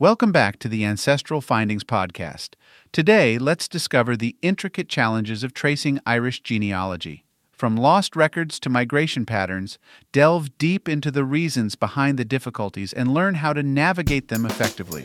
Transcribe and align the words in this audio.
Welcome 0.00 0.32
back 0.32 0.58
to 0.60 0.68
the 0.68 0.82
Ancestral 0.86 1.42
Findings 1.42 1.84
Podcast. 1.84 2.54
Today, 2.90 3.36
let's 3.36 3.68
discover 3.68 4.16
the 4.16 4.34
intricate 4.40 4.88
challenges 4.88 5.44
of 5.44 5.52
tracing 5.52 6.00
Irish 6.06 6.40
genealogy. 6.40 7.26
From 7.52 7.76
lost 7.76 8.16
records 8.16 8.58
to 8.60 8.70
migration 8.70 9.26
patterns, 9.26 9.78
delve 10.10 10.56
deep 10.56 10.88
into 10.88 11.10
the 11.10 11.26
reasons 11.26 11.74
behind 11.74 12.18
the 12.18 12.24
difficulties 12.24 12.94
and 12.94 13.12
learn 13.12 13.34
how 13.34 13.52
to 13.52 13.62
navigate 13.62 14.28
them 14.28 14.46
effectively. 14.46 15.04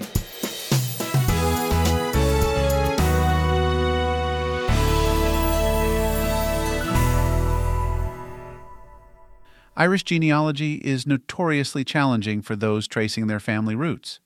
Irish 9.76 10.06
genealogy 10.06 10.76
is 10.76 11.06
notoriously 11.06 11.84
challenging 11.84 12.42
for 12.42 12.56
those 12.56 12.88
tracing 12.88 13.28
their 13.28 13.42
family 13.42 13.76
roots. 13.76 14.22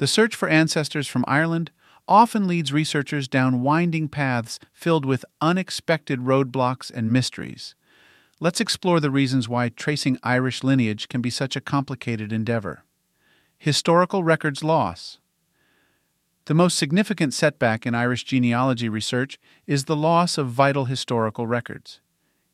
The 0.00 0.06
search 0.06 0.34
for 0.34 0.48
ancestors 0.48 1.06
from 1.06 1.26
Ireland 1.28 1.72
often 2.08 2.48
leads 2.48 2.72
researchers 2.72 3.28
down 3.28 3.60
winding 3.60 4.08
paths 4.08 4.58
filled 4.72 5.04
with 5.04 5.26
unexpected 5.42 6.20
roadblocks 6.20 6.90
and 6.90 7.12
mysteries. 7.12 7.74
Let's 8.40 8.62
explore 8.62 8.98
the 9.00 9.10
reasons 9.10 9.46
why 9.46 9.68
tracing 9.68 10.18
Irish 10.22 10.64
lineage 10.64 11.06
can 11.08 11.20
be 11.20 11.28
such 11.28 11.54
a 11.54 11.60
complicated 11.60 12.32
endeavor. 12.32 12.84
Historical 13.58 14.24
records 14.24 14.64
loss. 14.64 15.18
The 16.46 16.54
most 16.54 16.78
significant 16.78 17.34
setback 17.34 17.84
in 17.84 17.94
Irish 17.94 18.24
genealogy 18.24 18.88
research 18.88 19.38
is 19.66 19.84
the 19.84 19.96
loss 19.96 20.38
of 20.38 20.48
vital 20.48 20.86
historical 20.86 21.46
records. 21.46 22.00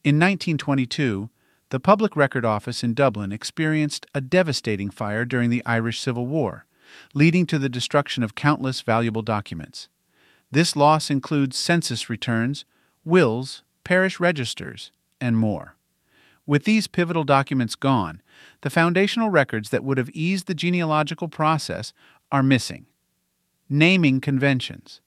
In 0.03 0.17
1922, 0.17 1.31
the 1.71 1.79
Public 1.79 2.17
Record 2.17 2.45
Office 2.45 2.83
in 2.83 2.93
Dublin 2.93 3.31
experienced 3.31 4.05
a 4.17 4.21
devastating 4.21 4.91
fire 4.91 5.25
during 5.25 5.49
the 5.49 5.65
Irish 5.65 6.01
Civil 6.01 6.27
War, 6.27 6.67
leading 7.15 7.47
to 7.47 7.59
the 7.59 7.69
destruction 7.69 8.23
of 8.23 8.35
countless 8.35 8.81
valuable 8.81 9.23
documents. 9.23 9.89
This 10.51 10.77
loss 10.77 11.11
includes 11.11 11.59
census 11.59 12.09
returns, 12.09 12.65
wills, 13.05 13.63
parish 13.85 14.21
registers, 14.21 14.93
and 15.21 15.37
more. 15.37 15.77
With 16.47 16.65
these 16.65 16.87
pivotal 16.87 17.25
documents 17.25 17.75
gone, 17.75 18.23
the 18.61 18.71
foundational 18.71 19.31
records 19.31 19.71
that 19.71 19.83
would 19.83 19.99
have 19.99 20.11
eased 20.11 20.47
the 20.47 20.55
genealogical 20.55 21.29
process 21.29 21.93
are 22.31 22.43
missing. 22.43 22.87
Naming 23.69 24.21
conventions. 24.21 25.01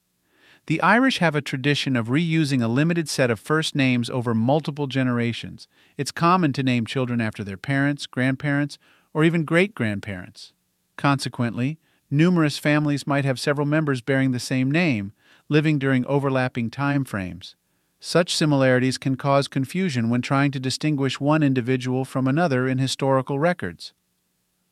The 0.67 0.81
Irish 0.81 1.17
have 1.17 1.33
a 1.33 1.41
tradition 1.41 1.95
of 1.95 2.09
reusing 2.09 2.61
a 2.61 2.67
limited 2.67 3.09
set 3.09 3.31
of 3.31 3.39
first 3.39 3.73
names 3.73 4.09
over 4.09 4.35
multiple 4.35 4.85
generations. 4.85 5.67
It's 5.97 6.11
common 6.11 6.53
to 6.53 6.63
name 6.63 6.85
children 6.85 7.21
after 7.21 7.43
their 7.43 7.57
parents, 7.57 8.05
grandparents, 8.05 8.77
or 9.13 9.23
even 9.23 9.45
great 9.45 9.73
grandparents. 9.73 10.53
Consequently, 10.99 11.79
numerous 12.11 12.57
families 12.57 13.07
might 13.07 13.23
have 13.23 13.39
several 13.39 13.65
members 13.65 14.01
bearing 14.01 14.31
the 14.31 14.37
same 14.37 14.69
name, 14.69 15.13
living 15.47 15.79
during 15.79 16.05
overlapping 16.07 16.69
time 16.69 17.05
frames. 17.05 17.55
Such 18.01 18.35
similarities 18.35 18.97
can 18.97 19.15
cause 19.15 19.47
confusion 19.47 20.09
when 20.09 20.21
trying 20.21 20.51
to 20.51 20.59
distinguish 20.59 21.17
one 21.17 21.41
individual 21.41 22.03
from 22.03 22.27
another 22.27 22.67
in 22.67 22.79
historical 22.79 23.39
records. 23.39 23.93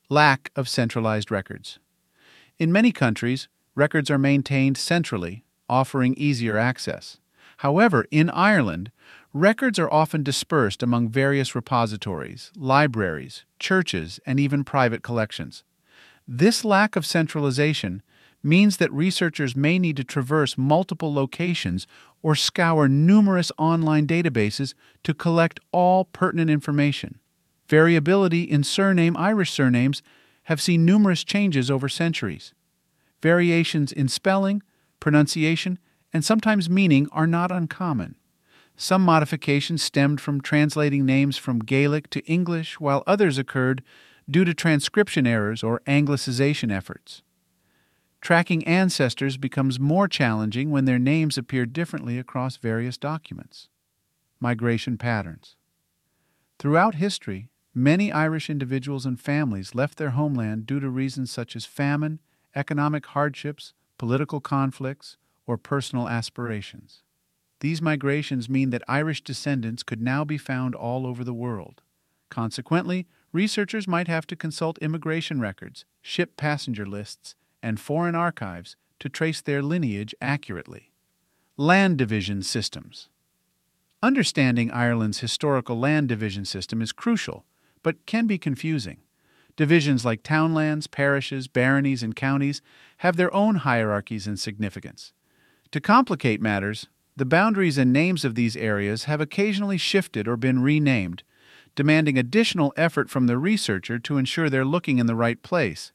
Lack 0.09 0.52
of 0.53 0.67
centralized 0.67 1.31
records. 1.31 1.80
In 2.59 2.73
many 2.73 2.92
countries, 2.92 3.48
records 3.73 4.11
are 4.11 4.17
maintained 4.17 4.78
centrally 4.78 5.45
offering 5.70 6.14
easier 6.16 6.58
access. 6.58 7.22
However, 7.59 8.05
in 8.11 8.30
Ireland, 8.31 8.92
records 9.31 9.80
are 9.80 9.94
often 9.94 10.23
dispersed 10.23 10.83
among 10.83 11.08
various 11.08 11.55
repositories, 11.55 12.52
libraries, 12.58 13.45
churches, 13.59 14.20
and 14.25 14.42
even 14.42 14.66
private 14.66 15.03
collections. 15.03 15.64
This 16.28 16.66
lack 16.66 16.95
of 16.95 17.06
centralization 17.06 18.02
means 18.44 18.78
that 18.78 18.92
researchers 18.92 19.56
may 19.56 19.80
need 19.80 19.95
to 19.97 20.03
traverse 20.03 20.58
multiple 20.58 21.14
locations 21.14 21.88
or 22.22 22.36
scour 22.36 22.88
numerous 22.88 23.52
online 23.58 24.06
databases 24.06 24.73
to 25.03 25.14
collect 25.14 25.59
all 25.72 26.05
pertinent 26.05 26.49
information. 26.49 27.20
Variability 27.70 28.43
in 28.43 28.64
surname 28.64 29.15
Irish 29.17 29.52
surnames 29.52 30.02
have 30.43 30.61
seen 30.61 30.86
numerous 30.86 31.23
changes 31.23 31.71
over 31.71 31.89
centuries. 31.89 32.54
Variations 33.21 33.92
in 33.92 34.08
spelling, 34.08 34.61
pronunciation, 34.99 35.80
and 36.14 36.23
sometimes 36.23 36.70
meaning 36.70 37.08
are 37.11 37.27
not 37.27 37.52
uncommon. 37.52 38.15
Some 38.76 39.02
modifications 39.02 39.82
stemmed 39.82 40.21
from 40.21 40.39
translating 40.39 41.05
names 41.05 41.36
from 41.36 41.59
Gaelic 41.59 42.09
to 42.11 42.23
English, 42.26 42.80
while 42.80 43.04
others 43.08 43.38
occurred 43.38 43.83
due 44.30 44.45
to 44.45 44.54
transcription 44.54 45.26
errors 45.26 45.64
or 45.64 45.82
anglicization 45.88 46.71
efforts. 46.71 47.21
Tracking 48.20 48.65
ancestors 48.65 49.38
becomes 49.38 49.80
more 49.80 50.08
challenging 50.08 50.71
when 50.71 50.86
their 50.86 50.99
names 50.99 51.38
appear 51.38 51.65
differently 51.65 52.17
across 52.17 52.58
various 52.58 52.98
documents. 52.98 53.70
Migration 54.39 54.98
patterns. 54.98 55.55
Throughout 56.60 56.95
history, 56.95 57.49
many 57.73 58.11
Irish 58.11 58.49
individuals 58.49 59.05
and 59.05 59.20
families 59.20 59.76
left 59.76 59.98
their 59.98 60.10
homeland 60.10 60.65
due 60.65 60.80
to 60.80 60.89
reasons 60.89 61.32
such 61.32 61.55
as 61.55 61.65
famine, 61.65 62.20
economic 62.55 63.05
hardships, 63.05 63.73
political 63.98 64.42
conflicts, 64.42 65.17
or 65.45 65.58
personal 65.58 66.09
aspirations. 66.09 67.04
These 67.59 67.82
migrations 67.82 68.49
mean 68.49 68.71
that 68.71 68.83
Irish 68.88 69.23
descendants 69.23 69.83
could 69.83 70.02
now 70.02 70.23
be 70.23 70.38
found 70.38 70.76
all 70.76 71.08
over 71.08 71.23
the 71.23 71.33
world. 71.33 71.82
Consequently, 72.30 73.08
researchers 73.37 73.87
might 73.87 74.08
have 74.08 74.25
to 74.25 74.36
consult 74.36 74.80
immigration 74.80 75.39
records, 75.39 75.86
ship 76.02 76.36
passenger 76.37 76.87
lists, 76.87 77.36
and 77.61 77.80
foreign 77.80 78.15
archives 78.15 78.75
to 78.99 79.08
trace 79.08 79.42
their 79.42 79.61
lineage 79.61 80.15
accurately. 80.20 80.92
Land 81.55 81.99
division 81.99 82.42
systems. 82.42 83.09
Understanding 84.02 84.71
Ireland's 84.71 85.20
historical 85.20 85.77
land 85.77 86.09
division 86.09 86.45
system 86.45 86.81
is 86.81 86.92
crucial, 86.92 87.45
but 87.83 88.08
can 88.08 88.26
be 88.26 88.39
confusing. 88.39 88.97
Divisions 89.55 90.03
like 90.03 90.23
townlands, 90.23 90.87
parishes, 90.87 91.47
baronies, 91.47 92.02
and 92.02 92.15
counties 92.15 92.64
have 92.97 93.17
their 93.17 93.33
own 93.36 93.58
hierarchies 93.58 94.26
and 94.26 94.39
significance. 94.39 95.14
To 95.73 95.80
complicate 95.80 96.42
matters, 96.42 96.87
the 97.15 97.26
boundaries 97.26 97.77
and 97.77 97.93
names 97.93 98.26
of 98.26 98.33
these 98.33 98.58
areas 98.58 99.03
have 99.03 99.21
occasionally 99.21 99.77
shifted 99.77 100.27
or 100.27 100.37
been 100.37 100.64
renamed, 100.64 101.21
demanding 101.77 102.17
additional 102.17 102.73
effort 102.76 103.08
from 103.08 103.27
the 103.27 103.38
researcher 103.38 103.99
to 103.99 104.17
ensure 104.17 104.49
they're 104.49 104.65
looking 104.65 104.98
in 104.98 105.05
the 105.05 105.15
right 105.15 105.43
place. 105.43 105.93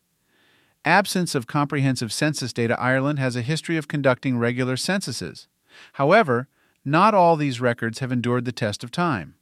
Absence 0.85 1.35
of 1.35 1.49
comprehensive 1.49 2.13
census 2.13 2.53
data 2.53 2.81
Ireland 2.81 3.19
has 3.19 3.35
a 3.35 3.43
history 3.43 3.77
of 3.77 3.89
conducting 3.89 4.39
regular 4.39 4.77
censuses. 4.77 5.49
However, 5.95 6.47
not 6.85 7.15
all 7.15 7.35
these 7.35 7.61
records 7.61 7.99
have 7.99 8.13
endured 8.13 8.45
the 8.45 8.53
test 8.53 8.85
of 8.85 8.93
time. 8.93 9.35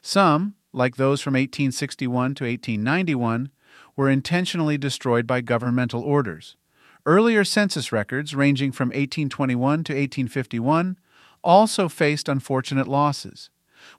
Some, 0.00 0.54
like 0.72 0.96
those 0.96 1.20
from 1.20 1.34
1861 1.34 2.36
to 2.36 2.44
1891, 2.44 3.50
were 3.96 4.08
intentionally 4.08 4.78
destroyed 4.78 5.26
by 5.26 5.40
governmental 5.40 6.02
orders. 6.02 6.56
Earlier 7.04 7.42
census 7.42 7.90
records, 7.90 8.36
ranging 8.36 8.70
from 8.70 8.90
1821 8.90 9.84
to 9.84 9.92
1851, 9.92 10.96
also 11.42 11.88
faced 11.88 12.28
unfortunate 12.28 12.86
losses. 12.86 13.50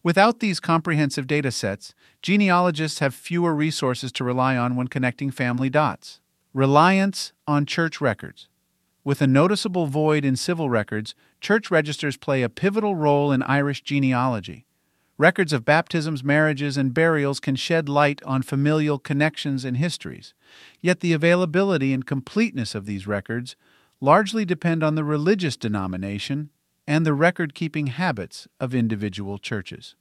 Without 0.02 0.40
these 0.40 0.60
comprehensive 0.60 1.28
data 1.28 1.52
sets, 1.52 1.94
genealogists 2.22 3.00
have 3.00 3.14
fewer 3.14 3.54
resources 3.54 4.12
to 4.14 4.24
rely 4.24 4.58
on 4.58 4.76
when 4.76 4.88
connecting 4.88 5.32
family 5.32 5.70
dots. 5.70 6.20
Reliance 6.54 7.34
on 7.48 7.66
church 7.66 8.00
records. 8.00 8.48
With 9.04 9.22
a 9.22 9.28
noticeable 9.28 9.88
void 9.88 10.24
in 10.24 10.36
civil 10.36 10.70
records, 10.70 11.14
church 11.42 11.70
registers 11.70 12.16
play 12.16 12.42
a 12.42 12.50
pivotal 12.50 12.96
role 12.96 13.32
in 13.32 13.44
Irish 13.44 13.82
genealogy. 13.82 14.66
Records 15.18 15.54
of 15.54 15.66
baptisms, 15.66 16.24
marriages, 16.24 16.76
and 16.78 16.94
burials 16.94 17.40
can 17.40 17.56
shed 17.56 17.88
light 17.88 18.24
on 18.24 18.42
familial 18.42 18.98
connections 18.98 19.64
and 19.64 19.78
histories, 19.78 20.34
yet 20.82 21.02
the 21.02 21.14
availability 21.14 21.94
and 21.94 22.06
completeness 22.06 22.74
of 22.74 22.86
these 22.86 23.06
records 23.06 23.56
largely 24.02 24.44
depend 24.44 24.84
on 24.84 24.96
the 24.96 25.04
religious 25.04 25.56
denomination 25.56 26.50
and 26.88 27.06
the 27.06 27.14
record 27.14 27.54
keeping 27.54 27.88
habits 27.88 28.48
of 28.60 28.76
individual 28.76 29.38
churches. 29.38 29.96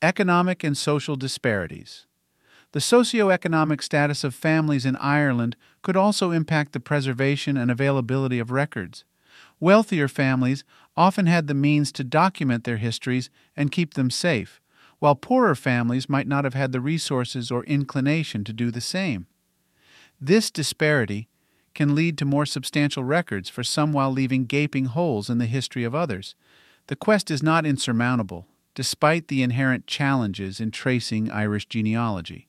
Economic 0.00 0.64
and 0.64 0.76
social 0.76 1.16
disparities. 1.16 2.06
The 2.72 2.80
socio-economic 2.80 3.82
status 3.82 4.24
of 4.24 4.34
families 4.34 4.84
in 4.84 4.96
Ireland 4.96 5.56
could 5.82 5.96
also 5.96 6.30
impact 6.30 6.72
the 6.72 6.80
preservation 6.80 7.56
and 7.56 7.70
availability 7.70 8.38
of 8.38 8.50
records. 8.50 9.04
Wealthier 9.60 10.08
families 10.08 10.64
often 10.96 11.26
had 11.26 11.46
the 11.46 11.54
means 11.54 11.92
to 11.92 12.04
document 12.04 12.64
their 12.64 12.78
histories 12.78 13.30
and 13.56 13.70
keep 13.70 13.94
them 13.94 14.10
safe, 14.10 14.60
while 14.98 15.14
poorer 15.14 15.54
families 15.54 16.08
might 16.08 16.26
not 16.26 16.44
have 16.44 16.54
had 16.54 16.72
the 16.72 16.80
resources 16.80 17.50
or 17.50 17.64
inclination 17.64 18.42
to 18.44 18.52
do 18.52 18.70
the 18.70 18.80
same. 18.80 19.26
This 20.20 20.50
disparity 20.50 21.28
can 21.74 21.94
lead 21.94 22.16
to 22.18 22.24
more 22.24 22.46
substantial 22.46 23.04
records 23.04 23.48
for 23.48 23.64
some 23.64 23.92
while 23.92 24.10
leaving 24.10 24.44
gaping 24.44 24.86
holes 24.86 25.28
in 25.28 25.38
the 25.38 25.46
history 25.46 25.84
of 25.84 25.94
others. 25.94 26.34
The 26.86 26.96
quest 26.96 27.30
is 27.30 27.42
not 27.42 27.66
insurmountable, 27.66 28.46
despite 28.74 29.28
the 29.28 29.42
inherent 29.42 29.86
challenges 29.86 30.60
in 30.60 30.70
tracing 30.70 31.30
Irish 31.30 31.66
genealogy. 31.66 32.48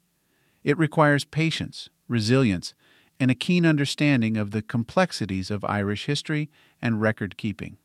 It 0.64 0.78
requires 0.78 1.26
patience, 1.26 1.90
resilience, 2.08 2.74
and 3.20 3.32
a 3.32 3.36
keen 3.36 3.66
understanding 3.66 4.36
of 4.38 4.52
the 4.52 4.62
complexities 4.62 5.50
of 5.50 5.64
Irish 5.64 6.06
history 6.06 6.50
and 6.82 7.02
record 7.02 7.38
keeping. 7.38 7.78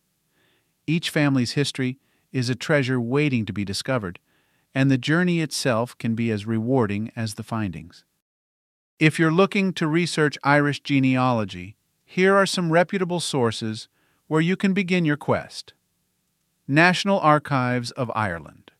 Each 0.86 1.10
family's 1.10 1.52
history 1.52 1.98
is 2.32 2.48
a 2.48 2.54
treasure 2.54 3.00
waiting 3.00 3.44
to 3.46 3.52
be 3.52 3.64
discovered, 3.64 4.18
and 4.74 4.90
the 4.90 4.98
journey 4.98 5.40
itself 5.40 5.96
can 5.98 6.14
be 6.14 6.30
as 6.30 6.46
rewarding 6.46 7.12
as 7.14 7.34
the 7.34 7.42
findings. 7.42 8.04
If 9.00 9.18
you're 9.18 9.32
looking 9.32 9.72
to 9.72 9.86
research 9.86 10.36
Irish 10.44 10.80
genealogy, 10.80 11.74
here 12.04 12.36
are 12.36 12.44
some 12.44 12.70
reputable 12.70 13.18
sources 13.18 13.88
where 14.26 14.42
you 14.42 14.56
can 14.56 14.74
begin 14.74 15.06
your 15.06 15.16
quest. 15.16 15.72
National 16.68 17.18
Archives 17.18 17.92
of 17.92 18.12
Ireland. 18.14 18.72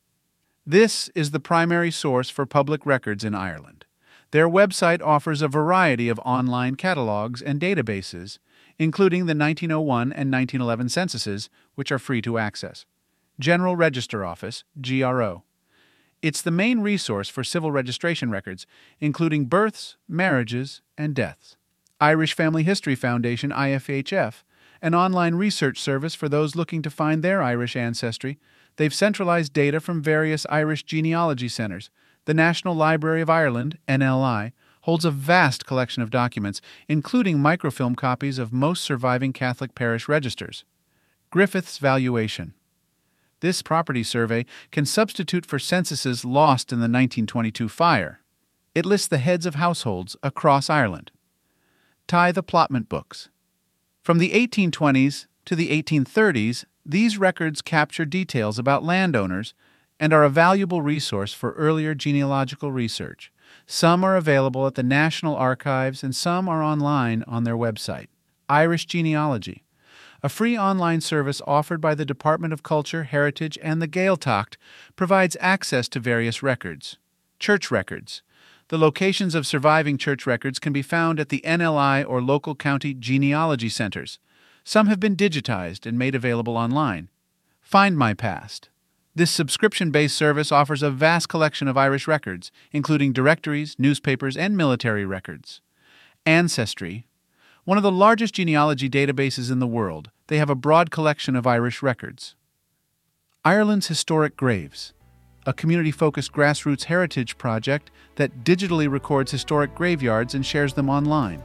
This 0.66 1.08
is 1.14 1.30
the 1.30 1.40
primary 1.40 1.90
source 1.90 2.28
for 2.28 2.44
public 2.44 2.84
records 2.84 3.24
in 3.24 3.34
Ireland. 3.34 3.86
Their 4.32 4.46
website 4.46 5.00
offers 5.00 5.40
a 5.40 5.48
variety 5.48 6.10
of 6.10 6.18
online 6.18 6.74
catalogs 6.74 7.40
and 7.40 7.58
databases, 7.58 8.38
including 8.78 9.20
the 9.20 9.34
1901 9.34 10.12
and 10.12 10.30
1911 10.30 10.90
censuses, 10.90 11.48
which 11.76 11.90
are 11.90 11.98
free 11.98 12.20
to 12.20 12.36
access. 12.36 12.84
General 13.38 13.74
Register 13.74 14.22
Office, 14.22 14.64
GRO. 14.82 15.44
It's 16.22 16.42
the 16.42 16.50
main 16.50 16.80
resource 16.80 17.30
for 17.30 17.42
civil 17.42 17.72
registration 17.72 18.30
records, 18.30 18.66
including 18.98 19.46
births, 19.46 19.96
marriages, 20.06 20.82
and 20.98 21.14
deaths. 21.14 21.56
Irish 21.98 22.34
Family 22.34 22.62
History 22.62 22.94
Foundation, 22.94 23.50
IFHF, 23.50 24.42
an 24.82 24.94
online 24.94 25.34
research 25.34 25.78
service 25.78 26.14
for 26.14 26.28
those 26.28 26.56
looking 26.56 26.82
to 26.82 26.90
find 26.90 27.22
their 27.22 27.42
Irish 27.42 27.74
ancestry. 27.74 28.38
They've 28.76 28.92
centralized 28.92 29.52
data 29.52 29.80
from 29.80 30.02
various 30.02 30.46
Irish 30.50 30.84
genealogy 30.84 31.48
centers. 31.48 31.90
The 32.26 32.34
National 32.34 32.74
Library 32.74 33.22
of 33.22 33.30
Ireland, 33.30 33.78
NLI, 33.88 34.52
holds 34.82 35.04
a 35.04 35.10
vast 35.10 35.66
collection 35.66 36.02
of 36.02 36.10
documents, 36.10 36.60
including 36.88 37.38
microfilm 37.38 37.94
copies 37.94 38.38
of 38.38 38.52
most 38.52 38.84
surviving 38.84 39.32
Catholic 39.32 39.74
parish 39.74 40.08
registers. 40.08 40.64
Griffith's 41.30 41.78
Valuation. 41.78 42.54
This 43.40 43.62
property 43.62 44.02
survey 44.02 44.44
can 44.70 44.84
substitute 44.84 45.46
for 45.46 45.58
censuses 45.58 46.24
lost 46.24 46.72
in 46.72 46.78
the 46.78 46.84
1922 46.84 47.68
fire. 47.68 48.20
It 48.74 48.86
lists 48.86 49.08
the 49.08 49.18
heads 49.18 49.46
of 49.46 49.56
households 49.56 50.16
across 50.22 50.70
Ireland. 50.70 51.10
Tithe 52.06 52.38
Applotment 52.38 52.88
Books. 52.88 53.28
From 54.02 54.18
the 54.18 54.30
1820s 54.30 55.26
to 55.46 55.56
the 55.56 55.70
1830s, 55.82 56.64
these 56.84 57.18
records 57.18 57.62
capture 57.62 58.04
details 58.04 58.58
about 58.58 58.84
landowners 58.84 59.54
and 59.98 60.12
are 60.12 60.24
a 60.24 60.30
valuable 60.30 60.82
resource 60.82 61.32
for 61.32 61.52
earlier 61.52 61.94
genealogical 61.94 62.72
research. 62.72 63.32
Some 63.66 64.02
are 64.04 64.16
available 64.16 64.66
at 64.66 64.74
the 64.74 64.82
National 64.82 65.36
Archives 65.36 66.02
and 66.02 66.14
some 66.16 66.48
are 66.48 66.62
online 66.62 67.22
on 67.26 67.44
their 67.44 67.56
website. 67.56 68.06
Irish 68.48 68.86
Genealogy, 68.86 69.62
a 70.22 70.28
free 70.28 70.56
online 70.56 71.00
service 71.00 71.40
offered 71.46 71.80
by 71.80 71.94
the 71.94 72.04
Department 72.04 72.52
of 72.52 72.62
Culture, 72.62 73.04
Heritage, 73.04 73.58
and 73.62 73.80
the 73.80 73.88
Gaeltacht, 73.88 74.56
provides 74.96 75.36
access 75.40 75.88
to 75.88 76.00
various 76.00 76.42
records. 76.42 76.98
Church 77.38 77.70
records. 77.70 78.22
The 78.68 78.78
locations 78.78 79.34
of 79.34 79.46
surviving 79.46 79.98
church 79.98 80.26
records 80.26 80.58
can 80.58 80.72
be 80.72 80.82
found 80.82 81.18
at 81.18 81.28
the 81.28 81.42
NLI 81.44 82.08
or 82.08 82.22
local 82.22 82.54
county 82.54 82.94
genealogy 82.94 83.68
centers. 83.68 84.18
Some 84.62 84.86
have 84.86 85.00
been 85.00 85.16
digitized 85.16 85.86
and 85.86 85.98
made 85.98 86.14
available 86.14 86.56
online. 86.56 87.08
Find 87.60 87.96
My 87.96 88.14
Past. 88.14 88.68
This 89.14 89.30
subscription 89.30 89.90
based 89.90 90.16
service 90.16 90.52
offers 90.52 90.82
a 90.82 90.90
vast 90.90 91.28
collection 91.28 91.66
of 91.66 91.76
Irish 91.76 92.06
records, 92.06 92.52
including 92.70 93.12
directories, 93.12 93.74
newspapers, 93.78 94.36
and 94.36 94.56
military 94.56 95.04
records. 95.04 95.60
Ancestry. 96.24 97.06
One 97.64 97.76
of 97.76 97.82
the 97.82 97.92
largest 97.92 98.34
genealogy 98.34 98.88
databases 98.88 99.50
in 99.50 99.58
the 99.58 99.66
world, 99.66 100.10
they 100.28 100.38
have 100.38 100.50
a 100.50 100.54
broad 100.54 100.90
collection 100.90 101.36
of 101.36 101.46
Irish 101.46 101.82
records. 101.82 102.34
Ireland's 103.44 103.88
Historic 103.88 104.36
Graves 104.36 104.92
a 105.46 105.52
community 105.52 105.90
focused 105.90 106.32
grassroots 106.32 106.84
heritage 106.84 107.38
project 107.38 107.90
that 108.16 108.44
digitally 108.44 108.90
records 108.90 109.30
historic 109.30 109.74
graveyards 109.74 110.34
and 110.34 110.44
shares 110.44 110.74
them 110.74 110.90
online. 110.90 111.42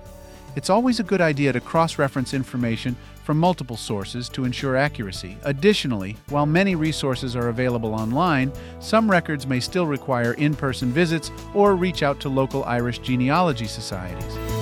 It's 0.56 0.70
always 0.70 1.00
a 1.00 1.04
good 1.04 1.22
idea 1.22 1.52
to 1.54 1.60
cross 1.60 1.98
reference 1.98 2.34
information 2.34 2.96
from 3.24 3.40
multiple 3.40 3.76
sources 3.76 4.30
to 4.30 4.46
ensure 4.46 4.78
accuracy. 4.78 5.38
Additionally, 5.44 6.16
while 6.30 6.46
many 6.46 6.76
resources 6.76 7.36
are 7.36 7.50
available 7.50 7.94
online, 7.94 8.52
some 8.80 9.10
records 9.10 9.48
may 9.48 9.60
still 9.60 9.86
require 9.86 10.34
in 10.34 10.56
person 10.56 10.92
visits 10.92 11.32
or 11.54 11.76
reach 11.76 12.04
out 12.04 12.20
to 12.22 12.30
local 12.30 12.64
Irish 12.66 13.00
genealogy 13.00 13.66
societies. 13.66 14.55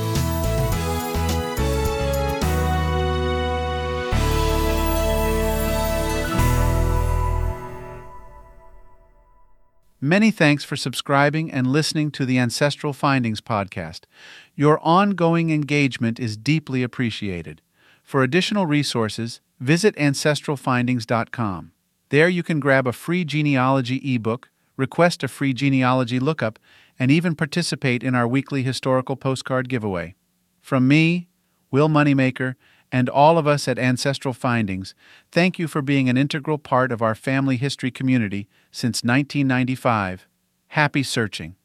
Many 10.04 10.32
thanks 10.32 10.66
for 10.66 10.76
subscribing 10.76 11.50
and 11.50 11.66
listening 11.66 12.12
to 12.12 12.26
the 12.26 12.38
Ancestral 12.38 12.92
Findings 12.92 13.40
podcast. 13.40 14.02
Your 14.54 14.78
ongoing 14.82 15.50
engagement 15.50 16.20
is 16.20 16.36
deeply 16.36 16.84
appreciated. 16.84 17.62
For 18.04 18.22
additional 18.22 18.66
resources, 18.66 19.40
visit 19.62 19.96
ancestralfindings.com. 19.96 21.72
There 22.10 22.28
you 22.28 22.44
can 22.44 22.60
grab 22.60 22.86
a 22.86 22.92
free 22.92 23.24
genealogy 23.24 24.02
ebook, 24.14 24.50
request 24.76 25.24
a 25.24 25.30
free 25.30 25.54
genealogy 25.54 26.20
lookup, 26.20 26.60
and 27.00 27.10
even 27.10 27.34
participate 27.34 28.04
in 28.04 28.14
our 28.14 28.28
weekly 28.28 28.62
historical 28.62 29.16
postcard 29.16 29.70
giveaway. 29.70 30.16
From 30.60 30.86
me, 30.86 31.30
Will 31.72 31.88
Moneymaker, 31.88 32.56
and 32.94 33.10
all 33.10 33.40
of 33.40 33.48
us 33.48 33.68
at 33.68 33.80
Ancestral 33.80 34.36
Findings, 34.36 34.94
thank 35.32 35.58
you 35.58 35.68
for 35.68 35.82
being 35.82 36.08
an 36.08 36.16
integral 36.16 36.60
part 36.60 36.92
of 36.92 37.02
our 37.02 37.16
family 37.16 37.58
history 37.58 37.90
community 37.90 38.48
since 38.72 39.04
1995. 39.04 40.28
Happy 40.68 41.02
searching. 41.02 41.56